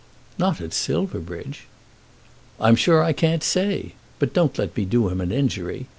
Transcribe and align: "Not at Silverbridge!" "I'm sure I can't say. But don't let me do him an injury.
"Not 0.39 0.59
at 0.61 0.73
Silverbridge!" 0.73 1.67
"I'm 2.59 2.75
sure 2.75 3.03
I 3.03 3.13
can't 3.13 3.43
say. 3.43 3.93
But 4.17 4.33
don't 4.33 4.57
let 4.57 4.75
me 4.75 4.83
do 4.83 5.09
him 5.09 5.21
an 5.21 5.31
injury. 5.31 5.85